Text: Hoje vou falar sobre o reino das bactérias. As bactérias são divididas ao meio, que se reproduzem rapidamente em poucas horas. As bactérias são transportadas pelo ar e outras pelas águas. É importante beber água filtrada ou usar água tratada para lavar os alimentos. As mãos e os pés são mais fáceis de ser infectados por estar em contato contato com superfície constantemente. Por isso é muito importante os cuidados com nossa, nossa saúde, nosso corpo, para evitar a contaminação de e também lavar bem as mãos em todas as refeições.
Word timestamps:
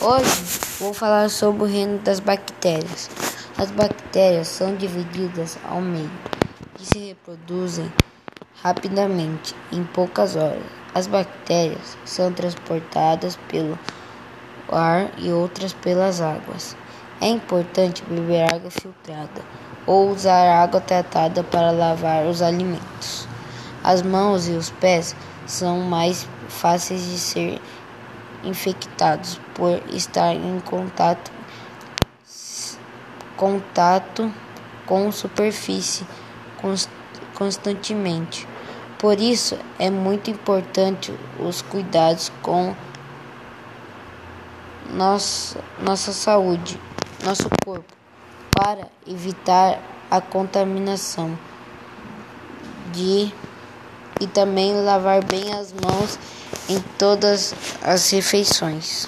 Hoje 0.00 0.60
vou 0.78 0.94
falar 0.94 1.28
sobre 1.28 1.64
o 1.64 1.66
reino 1.66 1.98
das 1.98 2.20
bactérias. 2.20 3.10
As 3.58 3.68
bactérias 3.72 4.46
são 4.46 4.76
divididas 4.76 5.58
ao 5.68 5.80
meio, 5.80 6.08
que 6.76 6.86
se 6.86 6.98
reproduzem 7.00 7.92
rapidamente 8.62 9.56
em 9.72 9.82
poucas 9.82 10.36
horas. 10.36 10.62
As 10.94 11.08
bactérias 11.08 11.98
são 12.04 12.32
transportadas 12.32 13.36
pelo 13.48 13.76
ar 14.70 15.10
e 15.18 15.32
outras 15.32 15.72
pelas 15.72 16.20
águas. 16.20 16.76
É 17.20 17.26
importante 17.26 18.04
beber 18.04 18.54
água 18.54 18.70
filtrada 18.70 19.42
ou 19.84 20.10
usar 20.12 20.62
água 20.62 20.80
tratada 20.80 21.42
para 21.42 21.72
lavar 21.72 22.24
os 22.26 22.40
alimentos. 22.40 23.26
As 23.82 24.00
mãos 24.00 24.46
e 24.48 24.52
os 24.52 24.70
pés 24.70 25.16
são 25.44 25.80
mais 25.80 26.24
fáceis 26.48 27.02
de 27.02 27.18
ser 27.18 27.60
infectados 28.44 29.40
por 29.54 29.82
estar 29.92 30.34
em 30.34 30.60
contato 30.60 31.30
contato 33.36 34.32
com 34.84 35.12
superfície 35.12 36.04
constantemente. 37.34 38.48
Por 38.98 39.20
isso 39.20 39.56
é 39.78 39.88
muito 39.90 40.28
importante 40.28 41.14
os 41.38 41.62
cuidados 41.62 42.32
com 42.42 42.74
nossa, 44.92 45.60
nossa 45.80 46.12
saúde, 46.12 46.80
nosso 47.24 47.48
corpo, 47.64 47.94
para 48.50 48.88
evitar 49.06 49.78
a 50.10 50.20
contaminação 50.20 51.38
de 52.92 53.32
e 54.20 54.26
também 54.26 54.72
lavar 54.74 55.24
bem 55.24 55.52
as 55.52 55.72
mãos 55.72 56.18
em 56.68 56.80
todas 56.98 57.54
as 57.82 58.10
refeições. 58.10 59.06